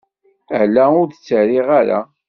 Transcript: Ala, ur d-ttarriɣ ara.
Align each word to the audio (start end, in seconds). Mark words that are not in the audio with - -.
Ala, 0.59 0.83
ur 0.99 1.05
d-ttarriɣ 1.07 1.67
ara. 1.79 1.99